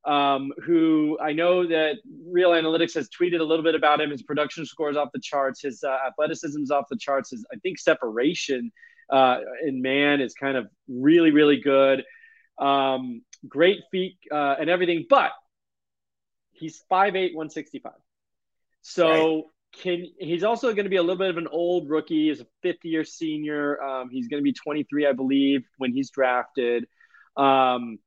[0.08, 4.10] um, who I know that Reel Analytics has tweeted a little bit about him.
[4.10, 5.62] His production scores off the charts.
[5.62, 7.32] His uh, athleticism is off the charts.
[7.32, 8.72] His I think separation
[9.12, 12.04] uh, in man is kind of really really good.
[12.58, 15.32] Um, great feet uh, and everything, but
[16.54, 17.92] he's 5'8", 165.
[18.82, 19.44] So right.
[19.84, 22.30] can he's also going to be a little bit of an old rookie.
[22.30, 23.84] He's a fifth year senior.
[23.84, 26.88] Um, he's going to be 23, I believe, when he's drafted.
[27.36, 28.00] Um,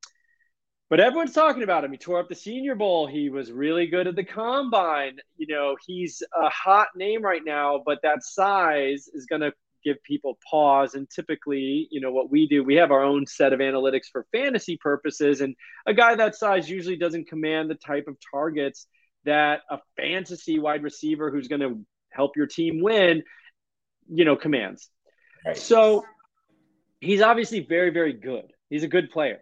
[0.91, 1.93] but everyone's talking about him.
[1.93, 3.07] He tore up the Senior Bowl.
[3.07, 5.19] He was really good at the combine.
[5.37, 9.53] You know, he's a hot name right now, but that size is going to
[9.85, 10.95] give people pause.
[10.95, 14.27] And typically, you know, what we do, we have our own set of analytics for
[14.33, 15.41] fantasy purposes.
[15.41, 15.55] And
[15.87, 18.89] a guy that size usually doesn't command the type of targets
[19.25, 23.23] that a fantasy wide receiver who's going to help your team win,
[24.13, 24.91] you know, commands.
[25.47, 25.57] Right.
[25.57, 26.05] So
[27.01, 28.53] he's obviously very, very good.
[28.69, 29.41] He's a good player.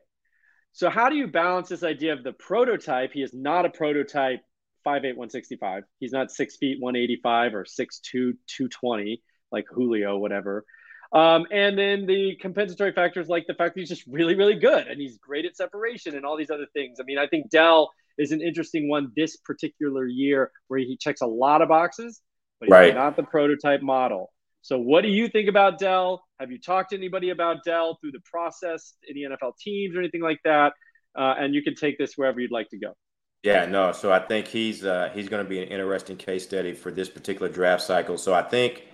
[0.78, 3.10] So how do you balance this idea of the prototype?
[3.12, 4.42] He is not a prototype
[4.86, 5.82] 5'8", 165.
[5.98, 8.00] He's not six feet, 185 or 6'2",
[8.46, 10.64] 220 like Julio, whatever.
[11.12, 14.86] Um, and then the compensatory factors like the fact that he's just really, really good
[14.86, 16.98] and he's great at separation and all these other things.
[17.00, 21.22] I mean, I think Dell is an interesting one this particular year where he checks
[21.22, 22.20] a lot of boxes,
[22.60, 22.94] but he's right.
[22.94, 24.30] not the prototype model.
[24.62, 26.22] So, what do you think about Dell?
[26.40, 30.22] Have you talked to anybody about Dell through the process, any NFL teams or anything
[30.22, 30.72] like that?
[31.16, 32.94] Uh, and you can take this wherever you'd like to go.
[33.42, 33.92] Yeah, no.
[33.92, 37.08] So I think he's uh, he's going to be an interesting case study for this
[37.08, 38.18] particular draft cycle.
[38.18, 38.84] So I think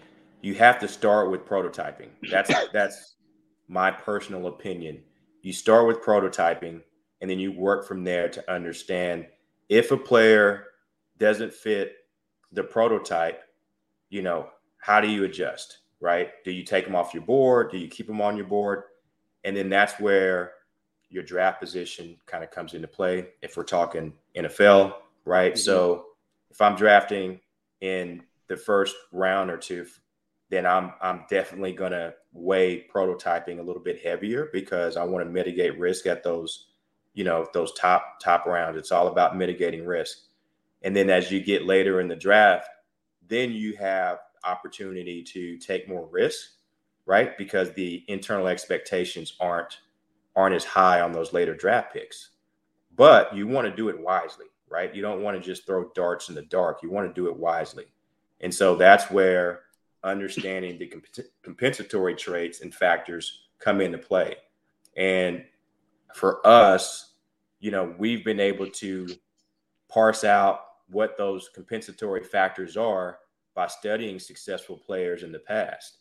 [0.42, 2.08] you have to start with prototyping.
[2.30, 3.14] That's that's
[3.68, 5.02] my personal opinion.
[5.42, 6.82] You start with prototyping,
[7.20, 9.26] and then you work from there to understand
[9.68, 10.66] if a player
[11.18, 11.96] doesn't fit
[12.52, 13.42] the prototype.
[14.10, 14.48] You know,
[14.84, 16.28] how do you adjust, right?
[16.44, 17.70] Do you take them off your board?
[17.70, 18.82] Do you keep them on your board?
[19.42, 20.52] And then that's where
[21.08, 23.28] your draft position kind of comes into play.
[23.40, 24.92] If we're talking NFL,
[25.24, 25.54] right?
[25.54, 25.58] Mm-hmm.
[25.58, 26.08] So
[26.50, 27.40] if I'm drafting
[27.80, 29.86] in the first round or two,
[30.50, 35.32] then I'm I'm definitely gonna weigh prototyping a little bit heavier because I want to
[35.32, 36.66] mitigate risk at those,
[37.14, 38.76] you know, those top top rounds.
[38.76, 40.18] It's all about mitigating risk.
[40.82, 42.68] And then as you get later in the draft,
[43.26, 46.52] then you have opportunity to take more risk,
[47.06, 47.36] right?
[47.36, 49.78] Because the internal expectations aren't
[50.36, 52.30] aren't as high on those later draft picks.
[52.96, 54.92] But you want to do it wisely, right?
[54.94, 56.82] You don't want to just throw darts in the dark.
[56.82, 57.84] You want to do it wisely.
[58.40, 59.60] And so that's where
[60.02, 64.36] understanding the comp- compensatory traits and factors come into play.
[64.96, 65.44] And
[66.14, 67.14] for us,
[67.60, 69.08] you know, we've been able to
[69.88, 73.18] parse out what those compensatory factors are
[73.54, 75.98] by studying successful players in the past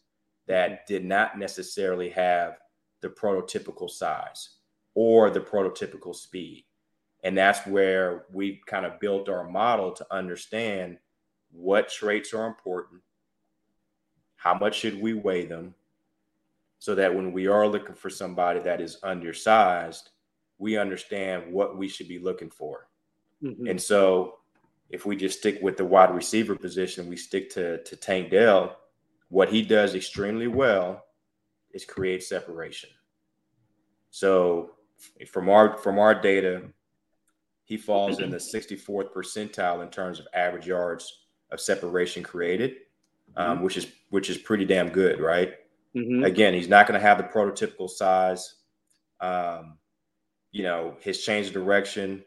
[0.47, 2.57] that did not necessarily have
[3.01, 4.57] the prototypical size
[4.95, 6.65] or the prototypical speed.
[7.23, 10.97] And that's where we kind of built our model to understand
[11.51, 13.01] what traits are important,
[14.35, 15.73] how much should we weigh them,
[16.79, 20.09] so that when we are looking for somebody that is undersized,
[20.57, 22.87] we understand what we should be looking for.
[23.41, 23.67] Mm-hmm.
[23.67, 24.39] And so
[24.93, 28.77] if we just stick with the wide receiver position, we stick to to Tank Dell,
[29.29, 31.03] what he does extremely well
[31.71, 32.91] is create separation.
[34.11, 34.75] So
[35.31, 36.61] from our from our data,
[37.63, 42.75] he falls in the 64th percentile in terms of average yards of separation created,
[43.35, 43.63] um, mm-hmm.
[43.63, 45.55] which is which is pretty damn good, right?
[45.95, 46.23] Mm-hmm.
[46.23, 48.57] Again, he's not going to have the prototypical size.
[49.19, 49.79] Um,
[50.51, 52.23] you know, his change of direction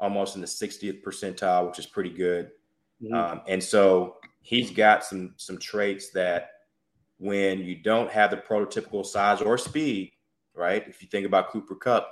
[0.00, 2.50] almost in the 60th percentile, which is pretty good.
[3.02, 3.14] Mm-hmm.
[3.14, 6.50] Um, and so he's got some some traits that
[7.18, 10.12] when you don't have the prototypical size or speed,
[10.54, 10.84] right?
[10.88, 12.08] If you think about Cooper Kupp,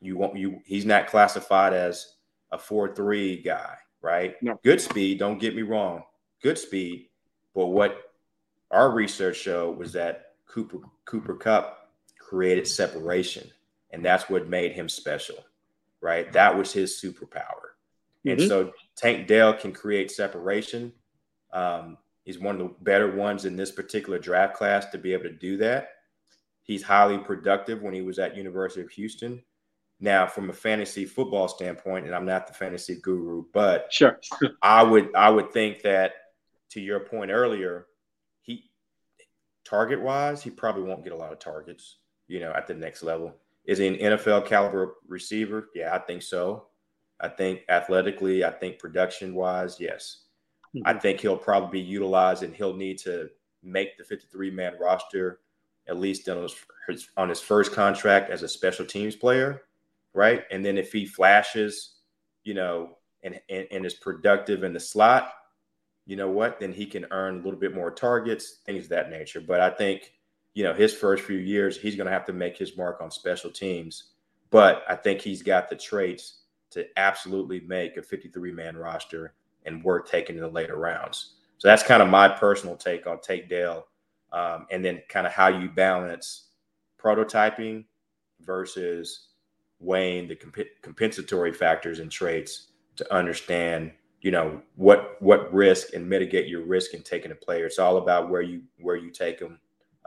[0.00, 2.14] you want you he's not classified as
[2.52, 4.34] a four three guy, right?
[4.42, 4.58] No.
[4.62, 6.02] Good speed, don't get me wrong,
[6.42, 7.08] good speed.
[7.54, 8.12] But what
[8.70, 13.50] our research showed was that Cooper Cooper Kupp created separation,
[13.90, 15.44] and that's what made him special
[16.00, 16.32] right?
[16.32, 17.70] That was his superpower.
[18.26, 18.40] Mm-hmm.
[18.40, 20.92] And so Tank Dell can create separation.
[21.52, 25.24] Um, he's one of the better ones in this particular draft class to be able
[25.24, 25.90] to do that.
[26.62, 29.42] He's highly productive when he was at University of Houston.
[29.98, 34.18] Now, from a fantasy football standpoint, and I'm not the fantasy guru, but sure,
[34.62, 36.12] I would I would think that
[36.70, 37.86] to your point earlier,
[38.40, 38.70] he
[39.64, 41.96] target wise, he probably won't get a lot of targets,
[42.28, 43.34] you know, at the next level.
[43.64, 45.68] Is he an NFL caliber receiver?
[45.74, 46.66] Yeah, I think so.
[47.20, 50.24] I think athletically, I think production wise, yes.
[50.74, 50.86] Mm-hmm.
[50.86, 53.28] I think he'll probably be utilized and he'll need to
[53.62, 55.40] make the 53 man roster
[55.88, 56.46] at least on
[56.88, 59.62] his, on his first contract as a special teams player,
[60.14, 60.44] right?
[60.50, 61.96] And then if he flashes,
[62.44, 65.32] you know, and, and, and is productive in the slot,
[66.06, 66.60] you know what?
[66.60, 69.40] Then he can earn a little bit more targets, things of that nature.
[69.40, 70.12] But I think,
[70.54, 73.10] you know, his first few years, he's going to have to make his mark on
[73.10, 74.12] special teams.
[74.50, 79.34] But I think he's got the traits to absolutely make a 53 man roster
[79.66, 81.34] and worth taking in the later rounds.
[81.58, 83.86] So that's kind of my personal take on Tank Dell,
[84.32, 86.48] um, and then kind of how you balance
[86.98, 87.84] prototyping
[88.40, 89.28] versus
[89.78, 96.08] weighing the comp- compensatory factors and traits to understand, you know, what what risk and
[96.08, 97.66] mitigate your risk in taking a player.
[97.66, 99.58] It's all about where you where you take them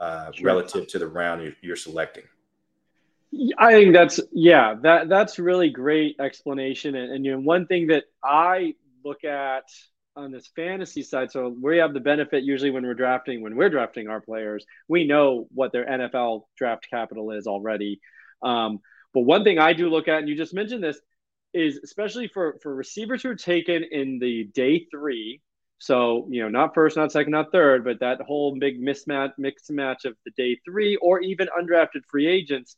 [0.04, 0.46] uh, sure.
[0.46, 2.24] relative to the round you're, you're selecting.
[3.58, 6.94] I think that's yeah, that that's really great explanation.
[6.94, 9.64] And, and you know, one thing that I look at
[10.14, 13.70] on this fantasy side, so we have the benefit usually when we're drafting, when we're
[13.70, 18.00] drafting our players, we know what their NFL draft capital is already.
[18.42, 18.78] Um,
[19.12, 21.00] but one thing I do look at, and you just mentioned this,
[21.52, 25.40] is especially for for receivers who are taken in the day three.
[25.78, 29.68] So you know, not first, not second, not third, but that whole big mismatch, mix
[29.68, 32.76] and match of the day three, or even undrafted free agents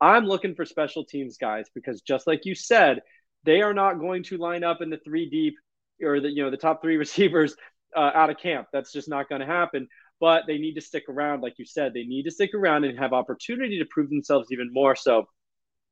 [0.00, 3.00] I'm looking for special teams guys because just like you said,
[3.44, 5.54] they are not going to line up in the three deep
[6.02, 7.56] or the you know the top three receivers
[7.96, 8.68] uh, out of camp.
[8.72, 9.88] That's just not going to happen.
[10.18, 11.92] But they need to stick around, like you said.
[11.92, 14.96] They need to stick around and have opportunity to prove themselves even more.
[14.96, 15.26] So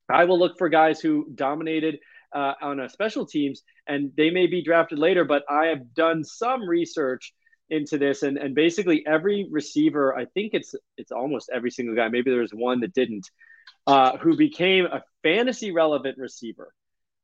[0.09, 1.99] I will look for guys who dominated
[2.35, 5.25] uh, on a special teams, and they may be drafted later.
[5.25, 7.33] But I have done some research
[7.71, 12.09] into this, and and basically every receiver, I think it's it's almost every single guy.
[12.09, 13.29] Maybe there's one that didn't
[13.87, 16.73] uh, who became a fantasy relevant receiver,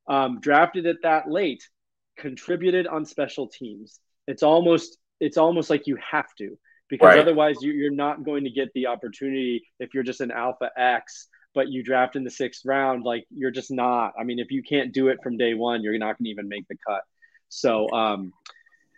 [0.09, 1.69] um, drafted at that late,
[2.17, 3.99] contributed on special teams.
[4.27, 6.57] It's almost it's almost like you have to
[6.89, 7.19] because right.
[7.19, 11.29] otherwise you, you're not going to get the opportunity if you're just an alpha X
[11.55, 14.13] but you draft in the sixth round, like you're just not.
[14.19, 16.49] I mean, if you can't do it from day one, you're not going to even
[16.49, 17.03] make the cut.
[17.49, 18.33] So, um,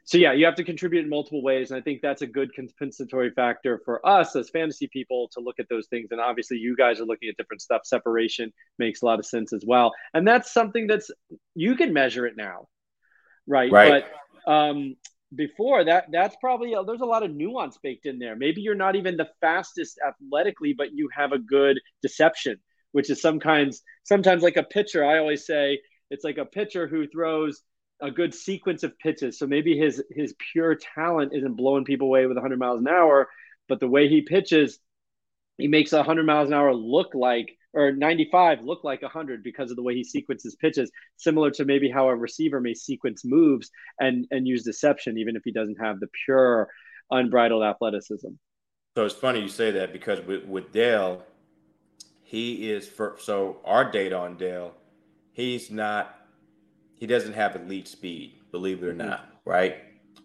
[0.04, 2.52] so yeah, you have to contribute in multiple ways, and I think that's a good
[2.54, 6.08] compensatory factor for us as fantasy people to look at those things.
[6.10, 7.82] And obviously, you guys are looking at different stuff.
[7.84, 11.10] Separation makes a lot of sense as well, and that's something that's
[11.54, 12.66] you can measure it now,
[13.46, 13.70] right?
[13.70, 14.04] Right.
[14.44, 14.96] But um,
[15.34, 18.36] before that, that's probably a, there's a lot of nuance baked in there.
[18.36, 22.56] Maybe you're not even the fastest athletically, but you have a good deception,
[22.92, 25.04] which is some kinds sometimes like a pitcher.
[25.04, 27.62] I always say it's like a pitcher who throws
[28.00, 29.38] a good sequence of pitches.
[29.38, 33.28] So maybe his his pure talent isn't blowing people away with 100 miles an hour,
[33.68, 34.78] but the way he pitches,
[35.56, 39.76] he makes 100 miles an hour look like or 95 look like 100 because of
[39.76, 44.26] the way he sequences pitches similar to maybe how a receiver may sequence moves and
[44.30, 46.68] and use deception even if he doesn't have the pure
[47.10, 48.28] unbridled athleticism
[48.96, 51.24] so it's funny you say that because with, with Dell
[52.22, 54.74] he is for so our data on Dell
[55.32, 56.18] he's not
[57.02, 59.08] he doesn't have elite speed, believe it or mm-hmm.
[59.08, 59.78] not, right?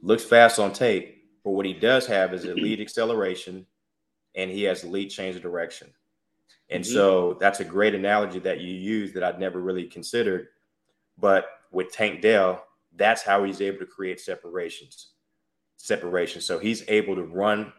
[0.04, 3.66] Looks fast on tape, but what he does have is elite acceleration
[4.36, 5.88] and he has elite change of direction.
[6.70, 6.94] And mm-hmm.
[6.94, 10.48] so that's a great analogy that you use that I'd never really considered.
[11.18, 12.64] But with Tank Dell,
[12.96, 15.10] that's how he's able to create separations.
[15.78, 16.42] Separation.
[16.42, 17.72] So he's able to run,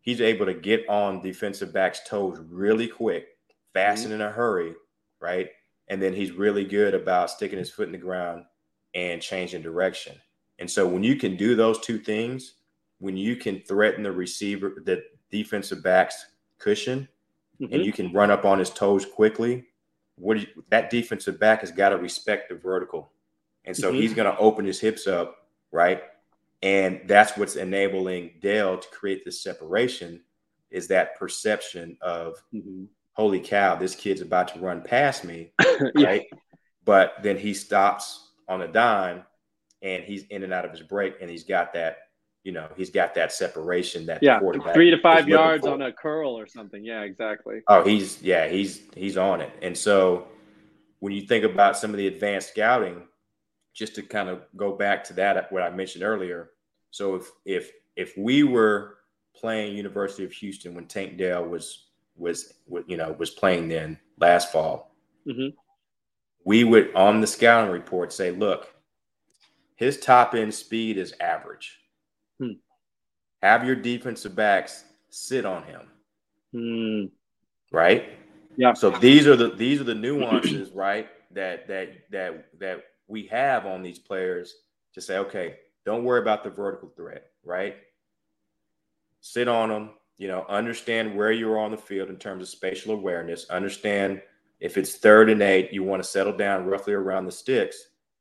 [0.00, 3.28] he's able to get on defensive backs' toes really quick,
[3.72, 4.12] fast mm-hmm.
[4.12, 4.74] and in a hurry,
[5.20, 5.48] right?
[5.88, 8.44] and then he's really good about sticking his foot in the ground
[8.94, 10.16] and changing direction.
[10.58, 12.54] And so when you can do those two things,
[12.98, 16.26] when you can threaten the receiver, the defensive back's
[16.58, 17.08] cushion,
[17.60, 17.72] mm-hmm.
[17.72, 19.66] and you can run up on his toes quickly,
[20.16, 23.12] what you, that defensive back has got to respect the vertical.
[23.64, 24.00] And so mm-hmm.
[24.00, 25.36] he's going to open his hips up,
[25.72, 26.02] right?
[26.62, 30.22] And that's what's enabling Dell to create this separation
[30.70, 32.84] is that perception of mm-hmm
[33.16, 35.50] holy cow, this kid's about to run past me,
[35.94, 36.26] right?
[36.30, 36.38] yeah.
[36.84, 39.24] But then he stops on a dime
[39.82, 41.96] and he's in and out of his break and he's got that,
[42.46, 44.38] you know, he's got that separation that yeah,
[44.72, 46.84] three to five yards on a curl or something.
[46.84, 47.60] Yeah, exactly.
[47.66, 49.50] Oh, he's yeah, he's he's on it.
[49.62, 50.28] And so
[51.00, 53.02] when you think about some of the advanced scouting,
[53.74, 56.50] just to kind of go back to that what I mentioned earlier.
[56.92, 58.98] So if if if we were
[59.34, 62.54] playing University of Houston when Tank Dell was was
[62.86, 64.94] you know was playing then last fall.
[65.26, 65.56] Mm-hmm.
[66.44, 68.72] we would on the scouting report say, look,
[69.74, 71.80] his top end speed is average.
[72.38, 72.52] Hmm.
[73.42, 75.82] Have your defensive backs sit on him.
[76.52, 77.04] Hmm.
[77.74, 78.10] Right?
[78.56, 78.74] Yeah.
[78.74, 81.08] So these are the these are the nuances, right?
[81.32, 84.54] That that that that we have on these players
[84.94, 87.76] to say, okay, don't worry about the vertical threat, right?
[89.20, 92.94] Sit on them, you know, understand where you're on the field in terms of spatial
[92.94, 94.22] awareness, understand
[94.60, 97.76] if it's third and eight, you want to settle down roughly around the sticks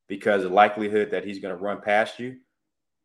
[0.07, 2.36] because the likelihood that he's going to run past you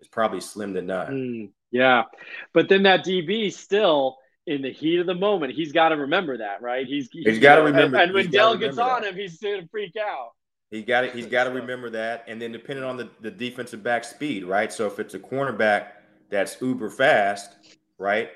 [0.01, 1.13] is probably slim to none.
[1.13, 2.05] Mm, yeah.
[2.53, 6.39] But then that DB still in the heat of the moment, he's got to remember
[6.39, 6.87] that, right?
[6.87, 7.97] He's, he's, he's got to remember.
[7.97, 10.31] And, and when Dell gets on him, he's going to freak out.
[10.71, 11.15] He got it.
[11.15, 14.73] He's got to remember that, and then depending on the, the defensive back speed, right?
[14.73, 15.89] So if it's a cornerback
[16.31, 17.57] that's uber fast,
[17.99, 18.31] right?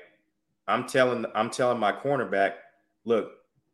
[0.67, 2.55] I'm telling I'm telling my cornerback,
[3.05, 3.31] look,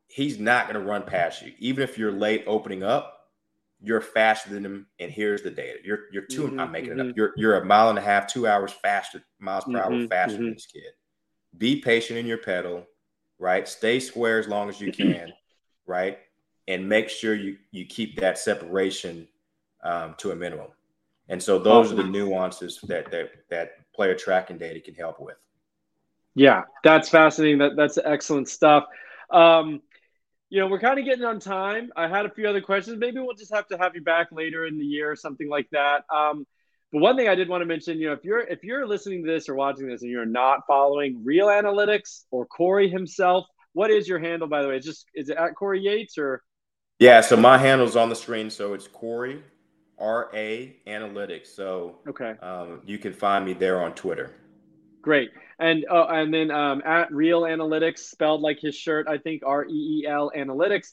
[0.08, 3.21] he's not going to run past you, even if you're late opening up.
[3.84, 5.80] You're faster than him, and here's the data.
[5.84, 7.00] You're you're 2 mm-hmm, I'm making mm-hmm.
[7.00, 7.08] it up.
[7.08, 7.18] Mm-hmm.
[7.18, 10.38] You're you're a mile and a half, two hours faster, miles per mm-hmm, hour faster
[10.38, 10.54] than mm-hmm.
[10.54, 10.92] this kid.
[11.58, 12.86] Be patient in your pedal,
[13.40, 13.68] right?
[13.68, 15.34] Stay square as long as you can,
[15.86, 16.20] right?
[16.68, 19.28] and make sure you you keep that separation
[19.84, 20.68] um, to a minimum.
[21.30, 25.38] And so those are the nuances that that that player tracking data can help with.
[26.36, 27.60] Yeah, that's fascinating.
[27.60, 28.86] That that's excellent stuff.
[29.30, 29.82] Um,
[30.52, 31.92] you know, we're kind of getting on time.
[31.96, 33.00] I had a few other questions.
[33.00, 35.70] Maybe we'll just have to have you back later in the year or something like
[35.72, 36.04] that.
[36.14, 36.46] Um,
[36.92, 39.24] but one thing I did want to mention, you know, if you're if you're listening
[39.24, 43.92] to this or watching this and you're not following Reel Analytics or Cory himself, what
[43.92, 44.76] is your handle by the way?
[44.76, 46.44] Is just is it at Cory Yates or
[47.00, 48.50] yeah, so my handle's on the screen.
[48.50, 49.42] So it's Cory
[49.98, 51.48] R A Analytics.
[51.48, 54.36] So okay, um, you can find me there on Twitter.
[55.02, 59.42] Great, and uh, and then um, at Reel Analytics, spelled like his shirt, I think
[59.46, 60.90] R E E L Analytics.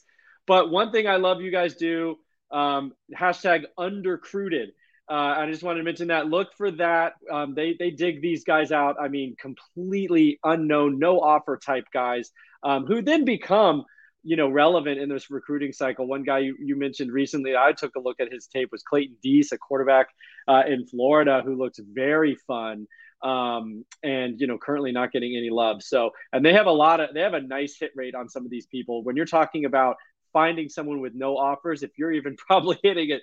[0.47, 2.17] But one thing I love you guys do
[2.51, 4.69] um, hashtag undercruited.
[5.09, 6.27] Uh, I just wanted to mention that.
[6.27, 7.13] Look for that.
[7.31, 8.95] Um, they they dig these guys out.
[8.99, 12.31] I mean, completely unknown, no offer type guys
[12.63, 13.85] um, who then become
[14.23, 16.05] you know, relevant in this recruiting cycle.
[16.05, 19.15] One guy you, you mentioned recently, I took a look at his tape was Clayton
[19.23, 20.07] Deese, a quarterback
[20.47, 22.85] uh, in Florida who looks very fun
[23.21, 25.83] um, and you know currently not getting any love.
[25.83, 28.45] So and they have a lot of they have a nice hit rate on some
[28.45, 29.03] of these people.
[29.03, 29.97] When you're talking about
[30.33, 33.21] finding someone with no offers, if you're even probably hitting it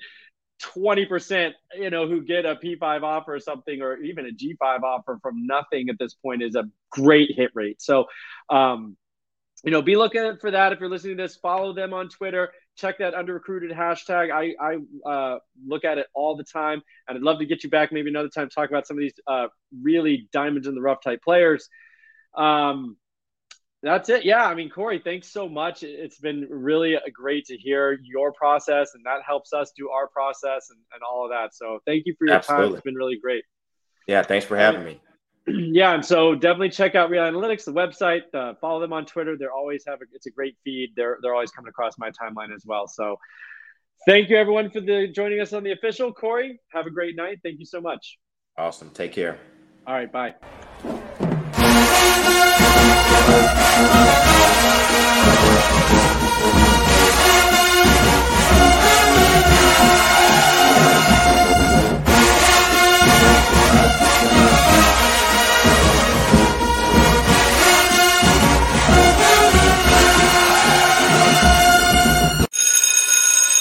[0.62, 5.18] 20%, you know, who get a P5 offer or something, or even a G5 offer
[5.20, 7.82] from nothing at this point is a great hit rate.
[7.82, 8.07] So,
[8.49, 8.97] um,
[9.64, 11.36] you know, be looking for that if you're listening to this.
[11.36, 12.53] Follow them on Twitter.
[12.76, 14.30] Check that under recruited hashtag.
[14.30, 17.70] I I uh, look at it all the time, and I'd love to get you
[17.70, 19.46] back maybe another time talk about some of these uh,
[19.82, 21.68] really diamonds in the rough type players.
[22.36, 22.96] Um,
[23.82, 24.24] that's it.
[24.24, 25.82] Yeah, I mean, Cory, thanks so much.
[25.82, 30.68] It's been really great to hear your process, and that helps us do our process
[30.70, 31.54] and, and all of that.
[31.54, 32.66] So thank you for your Absolutely.
[32.66, 32.74] time.
[32.74, 33.44] It's been really great.
[34.06, 35.00] Yeah, thanks for having me.
[35.72, 38.22] yeah, and so definitely check out Reel Analytics, the website.
[38.34, 39.36] Uh, follow them on Twitter.
[39.38, 40.92] They're always having it's a great feed.
[40.97, 42.88] They're they're always coming across my timeline as well.
[42.88, 43.16] So
[44.07, 46.12] thank you everyone for the joining us on the official.
[46.12, 47.38] Cory, have a great night.
[47.44, 48.18] Thank you so much.
[48.59, 48.90] Awesome.
[48.90, 49.38] Take care.
[49.86, 50.11] All right.
[50.11, 50.34] Bye.